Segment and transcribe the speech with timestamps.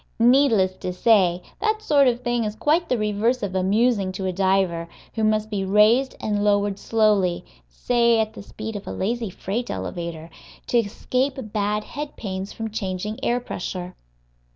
[0.17, 4.33] Needless to say, that sort of thing is quite the reverse of amusing to a
[4.33, 9.29] diver, who must be raised and lowered slowly (say at the speed of a lazy
[9.29, 10.31] freight elevator)
[10.65, 13.93] to escape bad head pains from changing air pressure.